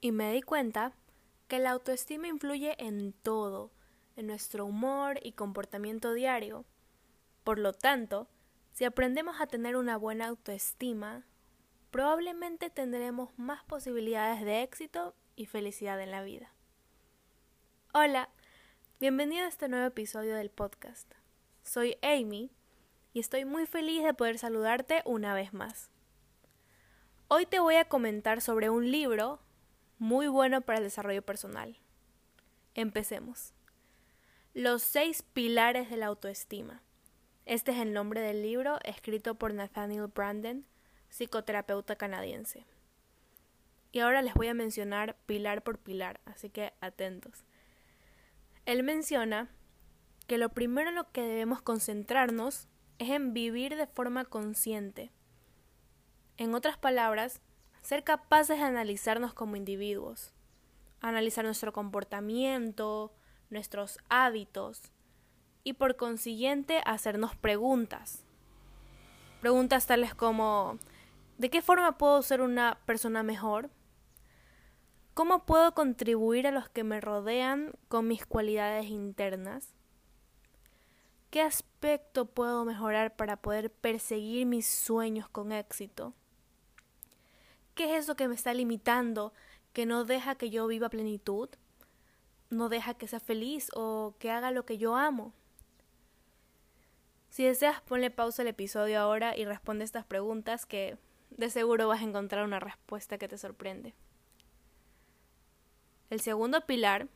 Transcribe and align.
Y 0.00 0.12
me 0.12 0.32
di 0.32 0.42
cuenta 0.42 0.92
que 1.48 1.58
la 1.58 1.70
autoestima 1.70 2.28
influye 2.28 2.76
en 2.78 3.12
todo, 3.12 3.72
en 4.16 4.28
nuestro 4.28 4.64
humor 4.64 5.18
y 5.22 5.32
comportamiento 5.32 6.12
diario. 6.12 6.64
Por 7.42 7.58
lo 7.58 7.72
tanto, 7.72 8.28
si 8.72 8.84
aprendemos 8.84 9.40
a 9.40 9.48
tener 9.48 9.76
una 9.76 9.96
buena 9.96 10.28
autoestima, 10.28 11.24
probablemente 11.90 12.70
tendremos 12.70 13.36
más 13.36 13.64
posibilidades 13.64 14.44
de 14.44 14.62
éxito 14.62 15.16
y 15.34 15.46
felicidad 15.46 16.00
en 16.00 16.12
la 16.12 16.22
vida. 16.22 16.52
Hola, 17.92 18.28
bienvenido 19.00 19.46
a 19.46 19.48
este 19.48 19.68
nuevo 19.68 19.86
episodio 19.86 20.36
del 20.36 20.50
podcast. 20.50 21.10
Soy 21.64 21.96
Amy 22.02 22.52
y 23.12 23.18
estoy 23.18 23.44
muy 23.44 23.66
feliz 23.66 24.04
de 24.04 24.14
poder 24.14 24.38
saludarte 24.38 25.02
una 25.04 25.34
vez 25.34 25.52
más. 25.52 25.90
Hoy 27.26 27.46
te 27.46 27.58
voy 27.58 27.74
a 27.74 27.86
comentar 27.86 28.40
sobre 28.40 28.70
un 28.70 28.92
libro 28.92 29.40
muy 29.98 30.28
bueno 30.28 30.60
para 30.60 30.78
el 30.78 30.84
desarrollo 30.84 31.22
personal. 31.22 31.78
Empecemos. 32.74 33.52
Los 34.54 34.82
seis 34.82 35.22
pilares 35.22 35.90
de 35.90 35.96
la 35.96 36.06
autoestima. 36.06 36.82
Este 37.46 37.72
es 37.72 37.78
el 37.78 37.92
nombre 37.92 38.20
del 38.20 38.42
libro 38.42 38.78
escrito 38.84 39.34
por 39.34 39.54
Nathaniel 39.54 40.08
Branden, 40.08 40.66
psicoterapeuta 41.08 41.96
canadiense. 41.96 42.66
Y 43.90 44.00
ahora 44.00 44.22
les 44.22 44.34
voy 44.34 44.48
a 44.48 44.54
mencionar 44.54 45.16
pilar 45.26 45.62
por 45.62 45.78
pilar, 45.78 46.20
así 46.26 46.50
que 46.50 46.74
atentos. 46.80 47.44
Él 48.66 48.82
menciona 48.82 49.48
que 50.26 50.36
lo 50.36 50.50
primero 50.50 50.90
en 50.90 50.96
lo 50.96 51.10
que 51.10 51.22
debemos 51.22 51.62
concentrarnos 51.62 52.68
es 52.98 53.10
en 53.10 53.32
vivir 53.32 53.76
de 53.76 53.86
forma 53.86 54.26
consciente. 54.26 55.10
En 56.36 56.54
otras 56.54 56.76
palabras, 56.76 57.40
ser 57.88 58.04
capaces 58.04 58.58
de 58.58 58.64
analizarnos 58.64 59.32
como 59.32 59.56
individuos, 59.56 60.34
analizar 61.00 61.46
nuestro 61.46 61.72
comportamiento, 61.72 63.14
nuestros 63.48 63.98
hábitos 64.10 64.82
y 65.64 65.72
por 65.72 65.96
consiguiente 65.96 66.82
hacernos 66.84 67.34
preguntas. 67.34 68.26
Preguntas 69.40 69.86
tales 69.86 70.14
como 70.14 70.78
¿de 71.38 71.48
qué 71.48 71.62
forma 71.62 71.96
puedo 71.96 72.20
ser 72.20 72.42
una 72.42 72.78
persona 72.84 73.22
mejor? 73.22 73.70
¿Cómo 75.14 75.46
puedo 75.46 75.72
contribuir 75.72 76.46
a 76.46 76.50
los 76.52 76.68
que 76.68 76.84
me 76.84 77.00
rodean 77.00 77.72
con 77.88 78.06
mis 78.06 78.26
cualidades 78.26 78.84
internas? 78.90 79.72
¿Qué 81.30 81.40
aspecto 81.40 82.26
puedo 82.26 82.66
mejorar 82.66 83.16
para 83.16 83.38
poder 83.38 83.72
perseguir 83.72 84.44
mis 84.44 84.68
sueños 84.68 85.26
con 85.30 85.52
éxito? 85.52 86.12
¿Qué 87.78 87.94
es 87.94 88.02
eso 88.02 88.16
que 88.16 88.26
me 88.26 88.34
está 88.34 88.52
limitando, 88.54 89.32
que 89.72 89.86
no 89.86 90.04
deja 90.04 90.34
que 90.34 90.50
yo 90.50 90.66
viva 90.66 90.88
plenitud? 90.88 91.48
¿No 92.50 92.68
deja 92.68 92.94
que 92.94 93.06
sea 93.06 93.20
feliz 93.20 93.70
o 93.72 94.16
que 94.18 94.32
haga 94.32 94.50
lo 94.50 94.66
que 94.66 94.78
yo 94.78 94.96
amo? 94.96 95.32
Si 97.30 97.44
deseas, 97.44 97.80
ponle 97.82 98.10
pausa 98.10 98.42
al 98.42 98.48
episodio 98.48 98.98
ahora 98.98 99.36
y 99.36 99.44
responde 99.44 99.84
estas 99.84 100.04
preguntas 100.04 100.66
que 100.66 100.98
de 101.30 101.50
seguro 101.50 101.86
vas 101.86 102.00
a 102.00 102.04
encontrar 102.04 102.44
una 102.44 102.58
respuesta 102.58 103.16
que 103.16 103.28
te 103.28 103.38
sorprende. 103.38 103.94
El 106.10 106.18
segundo 106.18 106.66
pilar 106.66 107.06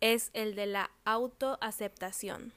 es 0.00 0.30
el 0.32 0.56
de 0.56 0.66
la 0.66 0.90
autoaceptación 1.04 2.52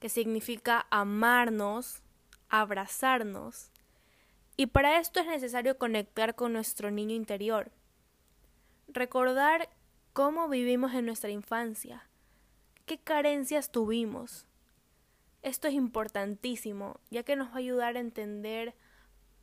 que 0.00 0.08
significa 0.08 0.86
amarnos, 0.88 2.00
abrazarnos. 2.48 3.70
Y 4.58 4.66
para 4.66 4.98
esto 4.98 5.20
es 5.20 5.26
necesario 5.26 5.78
conectar 5.78 6.34
con 6.34 6.52
nuestro 6.52 6.90
niño 6.90 7.14
interior. 7.14 7.70
Recordar 8.88 9.70
cómo 10.12 10.48
vivimos 10.48 10.92
en 10.94 11.06
nuestra 11.06 11.30
infancia, 11.30 12.10
qué 12.84 12.98
carencias 12.98 13.70
tuvimos. 13.70 14.46
Esto 15.42 15.68
es 15.68 15.74
importantísimo, 15.74 16.98
ya 17.08 17.22
que 17.22 17.36
nos 17.36 17.50
va 17.50 17.54
a 17.54 17.58
ayudar 17.58 17.96
a 17.96 18.00
entender 18.00 18.74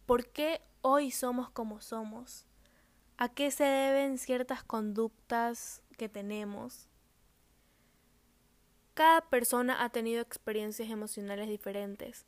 por 0.05 0.27
qué 0.27 0.61
hoy 0.81 1.11
somos 1.11 1.49
como 1.49 1.79
somos, 1.79 2.45
a 3.15 3.29
qué 3.29 3.51
se 3.51 3.63
deben 3.63 4.17
ciertas 4.17 4.63
conductas 4.63 5.81
que 5.97 6.09
tenemos 6.09 6.89
cada 8.95 9.19
persona 9.19 9.83
ha 9.83 9.89
tenido 9.89 10.21
experiencias 10.21 10.89
emocionales 10.89 11.49
diferentes 11.49 12.25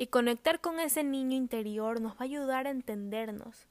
y 0.00 0.06
conectar 0.06 0.62
con 0.62 0.80
ese 0.80 1.04
niño 1.04 1.36
interior 1.36 2.00
nos 2.00 2.14
va 2.14 2.20
a 2.20 2.24
ayudar 2.24 2.66
a 2.66 2.70
entendernos, 2.70 3.68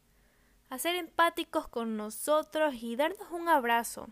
a 0.70 0.78
ser 0.78 0.96
empáticos 0.96 1.68
con 1.68 1.98
nosotros 1.98 2.76
y 2.84 2.96
darnos 2.96 3.32
un 3.32 3.50
abrazo, 3.50 4.10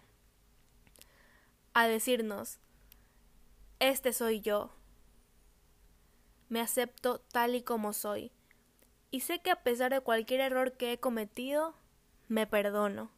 a 1.75 1.85
decirnos, 1.85 2.57
este 3.77 4.13
soy 4.13 4.41
yo, 4.41 4.71
me 6.49 6.59
acepto 6.59 7.19
tal 7.19 7.53
y 7.53 7.61
como 7.61 7.93
soy, 7.93 8.31
y 9.11 9.19
sé 9.19 9.37
que 9.37 9.51
a 9.51 9.61
pesar 9.61 9.93
de 9.93 10.01
cualquier 10.01 10.41
error 10.41 10.71
que 10.75 10.93
he 10.93 10.99
cometido, 10.99 11.75
me 12.29 12.47
perdono, 12.47 13.11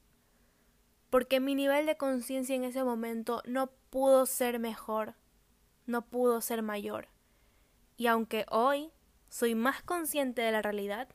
porque 1.09 1.39
mi 1.39 1.55
nivel 1.55 1.85
de 1.85 1.95
conciencia 1.95 2.53
en 2.53 2.65
ese 2.65 2.83
momento 2.83 3.43
no 3.45 3.71
pudo 3.91 4.25
ser 4.25 4.59
mejor, 4.59 5.15
no 5.85 6.01
pudo 6.01 6.41
ser 6.41 6.63
mayor. 6.63 7.07
Y 7.99 8.07
aunque 8.07 8.45
hoy 8.49 8.93
soy 9.27 9.55
más 9.55 9.83
consciente 9.83 10.41
de 10.41 10.53
la 10.53 10.61
realidad, 10.61 11.09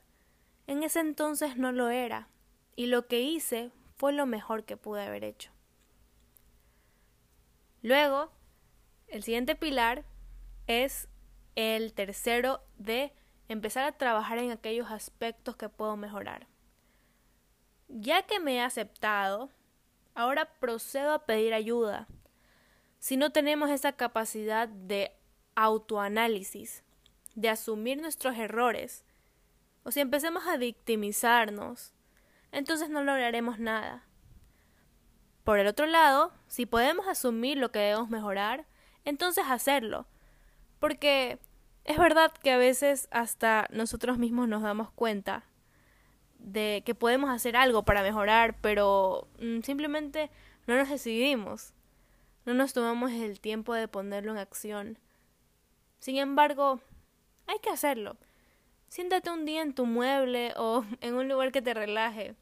en 0.66 0.82
ese 0.82 1.00
entonces 1.00 1.56
no 1.56 1.72
lo 1.72 1.88
era, 1.88 2.28
y 2.76 2.88
lo 2.88 3.06
que 3.06 3.22
hice 3.22 3.70
fue 3.96 4.12
lo 4.12 4.26
mejor 4.26 4.64
que 4.64 4.76
pude 4.76 5.02
haber 5.02 5.24
hecho. 5.24 5.50
Luego, 7.80 8.30
el 9.08 9.22
siguiente 9.22 9.56
pilar 9.56 10.04
es 10.66 11.08
el 11.54 11.94
tercero 11.94 12.60
de 12.76 13.14
empezar 13.48 13.84
a 13.84 13.96
trabajar 13.96 14.36
en 14.36 14.50
aquellos 14.50 14.90
aspectos 14.90 15.56
que 15.56 15.70
puedo 15.70 15.96
mejorar. 15.96 16.48
Ya 17.88 18.26
que 18.26 18.40
me 18.40 18.56
he 18.56 18.60
aceptado, 18.60 19.48
ahora 20.14 20.52
procedo 20.60 21.14
a 21.14 21.24
pedir 21.24 21.54
ayuda 21.54 22.08
si 22.98 23.16
no 23.16 23.32
tenemos 23.32 23.70
esa 23.70 23.92
capacidad 23.92 24.68
de 24.68 25.16
autoanálisis, 25.56 26.82
de 27.34 27.48
asumir 27.48 28.00
nuestros 28.00 28.36
errores, 28.36 29.04
o 29.82 29.90
si 29.90 30.00
empecemos 30.00 30.46
a 30.46 30.56
victimizarnos, 30.56 31.92
entonces 32.52 32.88
no 32.90 33.02
lograremos 33.02 33.58
nada. 33.58 34.04
Por 35.42 35.58
el 35.58 35.66
otro 35.66 35.86
lado, 35.86 36.32
si 36.46 36.64
podemos 36.64 37.06
asumir 37.06 37.58
lo 37.58 37.70
que 37.70 37.80
debemos 37.80 38.08
mejorar, 38.08 38.66
entonces 39.04 39.44
hacerlo. 39.48 40.06
Porque 40.78 41.38
es 41.84 41.98
verdad 41.98 42.32
que 42.32 42.50
a 42.50 42.56
veces 42.56 43.08
hasta 43.10 43.66
nosotros 43.70 44.16
mismos 44.16 44.48
nos 44.48 44.62
damos 44.62 44.90
cuenta 44.90 45.44
de 46.38 46.82
que 46.86 46.94
podemos 46.94 47.30
hacer 47.30 47.56
algo 47.56 47.84
para 47.84 48.02
mejorar, 48.02 48.56
pero 48.60 49.28
mm, 49.38 49.60
simplemente 49.60 50.30
no 50.66 50.76
nos 50.76 50.88
decidimos 50.88 51.74
no 52.44 52.52
nos 52.52 52.74
tomamos 52.74 53.10
el 53.12 53.40
tiempo 53.40 53.72
de 53.74 53.88
ponerlo 53.88 54.32
en 54.32 54.38
acción. 54.38 54.98
Sin 56.04 56.18
embargo, 56.18 56.80
hay 57.46 57.58
que 57.60 57.70
hacerlo. 57.70 58.18
Siéntate 58.88 59.30
un 59.30 59.46
día 59.46 59.62
en 59.62 59.74
tu 59.74 59.86
mueble 59.86 60.52
o 60.58 60.84
en 61.00 61.14
un 61.14 61.30
lugar 61.30 61.50
que 61.50 61.62
te 61.62 61.72
relaje 61.72 62.34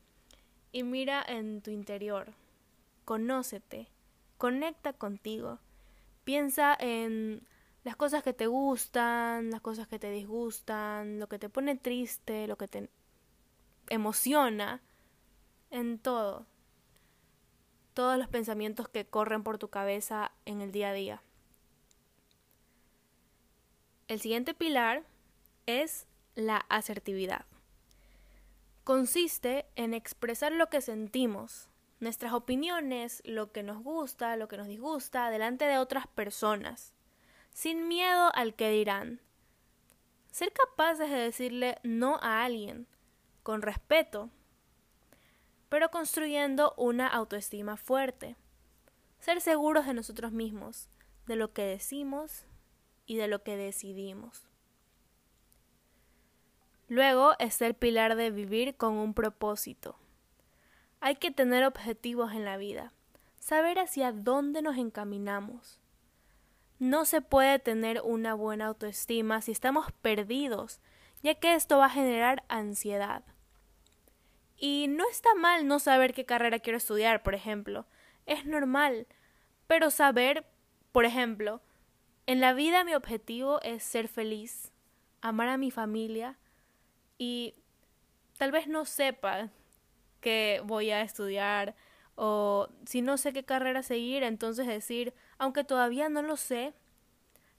y 0.72 0.82
mira 0.82 1.24
en 1.24 1.62
tu 1.62 1.70
interior. 1.70 2.32
Conócete, 3.04 3.86
conecta 4.36 4.92
contigo. 4.92 5.60
Piensa 6.24 6.76
en 6.76 7.46
las 7.84 7.94
cosas 7.94 8.24
que 8.24 8.32
te 8.32 8.48
gustan, 8.48 9.52
las 9.52 9.60
cosas 9.60 9.86
que 9.86 10.00
te 10.00 10.10
disgustan, 10.10 11.20
lo 11.20 11.28
que 11.28 11.38
te 11.38 11.48
pone 11.48 11.76
triste, 11.76 12.48
lo 12.48 12.56
que 12.58 12.66
te 12.66 12.90
emociona, 13.90 14.82
en 15.70 16.00
todo 16.00 16.46
todos 17.94 18.18
los 18.18 18.26
pensamientos 18.26 18.88
que 18.88 19.06
corren 19.06 19.44
por 19.44 19.58
tu 19.58 19.68
cabeza 19.68 20.32
en 20.46 20.62
el 20.62 20.72
día 20.72 20.88
a 20.88 20.94
día. 20.94 21.22
El 24.12 24.20
siguiente 24.20 24.52
pilar 24.52 25.04
es 25.64 26.06
la 26.34 26.66
asertividad. 26.68 27.46
Consiste 28.84 29.64
en 29.74 29.94
expresar 29.94 30.52
lo 30.52 30.68
que 30.68 30.82
sentimos, 30.82 31.70
nuestras 31.98 32.34
opiniones, 32.34 33.22
lo 33.24 33.52
que 33.52 33.62
nos 33.62 33.82
gusta, 33.82 34.36
lo 34.36 34.48
que 34.48 34.58
nos 34.58 34.66
disgusta, 34.66 35.30
delante 35.30 35.64
de 35.64 35.78
otras 35.78 36.06
personas, 36.08 36.92
sin 37.54 37.88
miedo 37.88 38.30
al 38.34 38.54
que 38.54 38.68
dirán. 38.68 39.18
Ser 40.30 40.52
capaces 40.52 41.08
de 41.08 41.16
decirle 41.16 41.78
no 41.82 42.18
a 42.20 42.44
alguien, 42.44 42.86
con 43.42 43.62
respeto, 43.62 44.28
pero 45.70 45.90
construyendo 45.90 46.74
una 46.76 47.08
autoestima 47.08 47.78
fuerte. 47.78 48.36
Ser 49.20 49.40
seguros 49.40 49.86
de 49.86 49.94
nosotros 49.94 50.32
mismos, 50.32 50.90
de 51.24 51.36
lo 51.36 51.54
que 51.54 51.62
decimos 51.62 52.44
y 53.06 53.16
de 53.16 53.28
lo 53.28 53.42
que 53.42 53.56
decidimos. 53.56 54.48
Luego 56.88 57.34
es 57.38 57.60
el 57.62 57.74
pilar 57.74 58.16
de 58.16 58.30
vivir 58.30 58.76
con 58.76 58.94
un 58.94 59.14
propósito. 59.14 59.96
Hay 61.00 61.16
que 61.16 61.30
tener 61.30 61.64
objetivos 61.64 62.32
en 62.32 62.44
la 62.44 62.56
vida, 62.56 62.92
saber 63.38 63.78
hacia 63.78 64.12
dónde 64.12 64.62
nos 64.62 64.76
encaminamos. 64.76 65.80
No 66.78 67.04
se 67.04 67.22
puede 67.22 67.58
tener 67.58 68.02
una 68.02 68.34
buena 68.34 68.66
autoestima 68.66 69.40
si 69.40 69.52
estamos 69.52 69.90
perdidos, 70.02 70.80
ya 71.22 71.34
que 71.34 71.54
esto 71.54 71.78
va 71.78 71.86
a 71.86 71.90
generar 71.90 72.44
ansiedad. 72.48 73.24
Y 74.56 74.86
no 74.88 75.08
está 75.08 75.34
mal 75.34 75.66
no 75.66 75.78
saber 75.78 76.12
qué 76.12 76.24
carrera 76.24 76.58
quiero 76.58 76.76
estudiar, 76.76 77.22
por 77.22 77.34
ejemplo. 77.34 77.86
Es 78.26 78.44
normal. 78.44 79.06
Pero 79.66 79.90
saber, 79.90 80.46
por 80.92 81.04
ejemplo, 81.04 81.62
en 82.26 82.40
la 82.40 82.52
vida 82.52 82.84
mi 82.84 82.94
objetivo 82.94 83.60
es 83.62 83.82
ser 83.82 84.08
feliz, 84.08 84.72
amar 85.20 85.48
a 85.48 85.56
mi 85.56 85.70
familia 85.70 86.38
y 87.18 87.54
tal 88.38 88.52
vez 88.52 88.68
no 88.68 88.84
sepa 88.84 89.50
que 90.20 90.62
voy 90.64 90.90
a 90.90 91.02
estudiar 91.02 91.74
o 92.14 92.68
si 92.86 93.02
no 93.02 93.16
sé 93.16 93.32
qué 93.32 93.44
carrera 93.44 93.82
seguir, 93.82 94.22
entonces 94.22 94.66
decir, 94.66 95.14
aunque 95.38 95.64
todavía 95.64 96.08
no 96.08 96.22
lo 96.22 96.36
sé, 96.36 96.74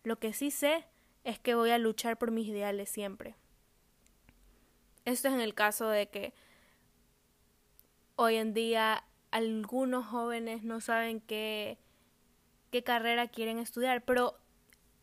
lo 0.04 0.20
que 0.20 0.34
sí 0.34 0.52
sé 0.52 0.86
es 1.24 1.40
que 1.40 1.56
voy 1.56 1.72
a 1.72 1.78
luchar 1.78 2.18
por 2.18 2.32
mis 2.32 2.48
ideales 2.48 2.90
siempre. 2.90 3.36
Esto 5.06 5.28
es 5.28 5.34
en 5.34 5.42
el 5.42 5.54
caso 5.54 5.90
de 5.90 6.08
que 6.08 6.34
hoy 8.16 8.36
en 8.36 8.54
día 8.54 9.04
algunos 9.32 10.06
jóvenes 10.06 10.64
no 10.64 10.80
saben 10.80 11.20
qué, 11.20 11.78
qué 12.72 12.84
carrera 12.84 13.28
quieren 13.28 13.58
estudiar, 13.58 14.04
pero 14.04 14.40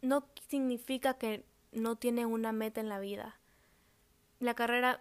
no 0.03 0.27
significa 0.49 1.15
que 1.15 1.45
no 1.73 1.97
tienen 1.97 2.27
una 2.27 2.53
meta 2.53 2.81
en 2.81 2.89
la 2.89 3.01
vida. 3.01 3.39
La 4.39 4.55
carrera 4.55 5.01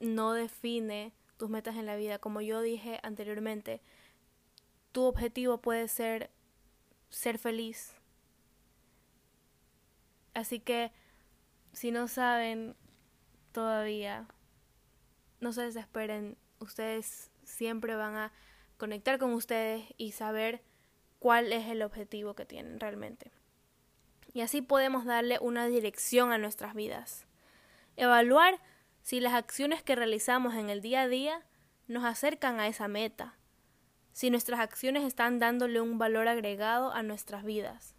no 0.00 0.32
define 0.32 1.12
tus 1.36 1.50
metas 1.50 1.76
en 1.76 1.86
la 1.86 1.96
vida. 1.96 2.18
Como 2.18 2.40
yo 2.40 2.60
dije 2.60 2.98
anteriormente, 3.02 3.80
tu 4.92 5.04
objetivo 5.04 5.58
puede 5.58 5.88
ser 5.88 6.30
ser 7.10 7.38
feliz. 7.38 7.94
Así 10.34 10.60
que 10.60 10.92
si 11.72 11.90
no 11.90 12.08
saben 12.08 12.76
todavía, 13.52 14.26
no 15.40 15.52
se 15.52 15.62
desesperen, 15.62 16.36
ustedes 16.58 17.30
siempre 17.44 17.94
van 17.94 18.16
a 18.16 18.32
conectar 18.76 19.18
con 19.18 19.32
ustedes 19.32 19.84
y 19.96 20.12
saber 20.12 20.62
cuál 21.18 21.52
es 21.52 21.66
el 21.68 21.82
objetivo 21.82 22.34
que 22.34 22.44
tienen 22.44 22.80
realmente. 22.80 23.30
Y 24.36 24.42
así 24.42 24.60
podemos 24.60 25.06
darle 25.06 25.38
una 25.40 25.66
dirección 25.66 26.30
a 26.30 26.36
nuestras 26.36 26.74
vidas. 26.74 27.24
Evaluar 27.96 28.60
si 29.00 29.18
las 29.18 29.32
acciones 29.32 29.82
que 29.82 29.96
realizamos 29.96 30.54
en 30.56 30.68
el 30.68 30.82
día 30.82 31.00
a 31.00 31.08
día 31.08 31.46
nos 31.86 32.04
acercan 32.04 32.60
a 32.60 32.68
esa 32.68 32.86
meta, 32.86 33.38
si 34.12 34.28
nuestras 34.28 34.60
acciones 34.60 35.04
están 35.04 35.38
dándole 35.38 35.80
un 35.80 35.96
valor 35.96 36.28
agregado 36.28 36.92
a 36.92 37.02
nuestras 37.02 37.44
vidas. 37.44 37.94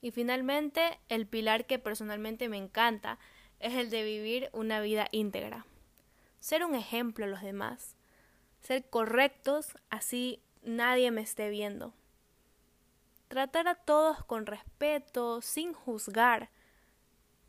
Y 0.00 0.10
finalmente, 0.10 0.98
el 1.10 1.26
pilar 1.26 1.66
que 1.66 1.78
personalmente 1.78 2.48
me 2.48 2.56
encanta 2.56 3.18
es 3.60 3.74
el 3.74 3.90
de 3.90 4.04
vivir 4.04 4.48
una 4.54 4.80
vida 4.80 5.08
íntegra 5.10 5.66
ser 6.40 6.64
un 6.64 6.74
ejemplo 6.74 7.26
a 7.26 7.28
los 7.28 7.42
demás, 7.42 7.96
ser 8.60 8.88
correctos 8.88 9.76
así 9.90 10.42
nadie 10.62 11.10
me 11.10 11.20
esté 11.20 11.50
viendo. 11.50 11.94
Tratar 13.28 13.68
a 13.68 13.74
todos 13.74 14.24
con 14.24 14.46
respeto, 14.46 15.40
sin 15.40 15.72
juzgar, 15.72 16.50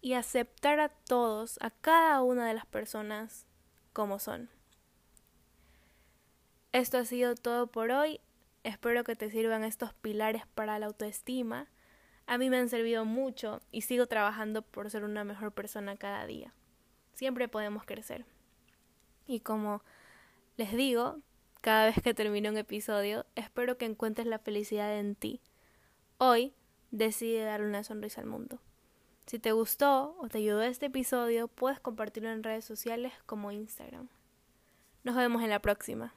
y 0.01 0.13
aceptar 0.13 0.79
a 0.79 0.89
todos, 0.89 1.57
a 1.61 1.71
cada 1.71 2.21
una 2.21 2.47
de 2.47 2.53
las 2.53 2.67
personas 2.67 3.47
como 3.91 4.19
son. 4.19 4.51
Esto 6.73 6.99
ha 6.99 7.05
sido 7.05 7.33
todo 7.33 7.67
por 7.67 7.89
hoy. 7.89 8.19
Espero 8.63 9.03
que 9.03 9.15
te 9.15 9.31
sirvan 9.31 9.63
estos 9.63 9.93
pilares 9.93 10.45
para 10.53 10.77
la 10.77 10.85
autoestima. 10.85 11.71
A 12.27 12.37
mí 12.37 12.49
me 12.49 12.57
han 12.57 12.69
servido 12.69 13.05
mucho 13.05 13.61
y 13.71 13.81
sigo 13.81 14.05
trabajando 14.05 14.61
por 14.61 14.91
ser 14.91 15.05
una 15.05 15.23
mejor 15.23 15.53
persona 15.53 15.95
cada 15.95 16.25
día. 16.27 16.53
Siempre 17.13 17.47
podemos 17.47 17.85
crecer. 17.85 18.25
Y 19.25 19.39
como 19.39 19.81
les 20.57 20.73
digo, 20.73 21.19
cada 21.61 21.85
vez 21.85 22.01
que 22.03 22.13
termino 22.13 22.49
un 22.49 22.57
episodio, 22.57 23.25
espero 23.35 23.77
que 23.77 23.85
encuentres 23.85 24.27
la 24.27 24.37
felicidad 24.37 24.99
en 24.99 25.15
ti. 25.15 25.41
Hoy 26.17 26.53
decide 26.91 27.43
dar 27.43 27.61
una 27.61 27.83
sonrisa 27.83 28.21
al 28.21 28.27
mundo. 28.27 28.59
Si 29.25 29.37
te 29.37 29.51
gustó 29.51 30.15
o 30.19 30.29
te 30.29 30.37
ayudó 30.37 30.61
este 30.61 30.85
episodio, 30.85 31.49
puedes 31.49 31.81
compartirlo 31.81 32.29
en 32.29 32.41
redes 32.41 32.63
sociales 32.63 33.11
como 33.25 33.51
Instagram. 33.51 34.07
Nos 35.03 35.15
vemos 35.15 35.43
en 35.43 35.49
la 35.49 35.61
próxima. 35.61 36.13